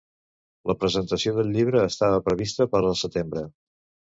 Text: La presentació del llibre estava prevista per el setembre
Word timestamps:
La 0.69 0.75
presentació 0.83 1.35
del 1.35 1.53
llibre 1.57 1.83
estava 1.91 2.25
prevista 2.31 2.69
per 2.73 2.85
el 2.89 2.99
setembre 3.03 3.45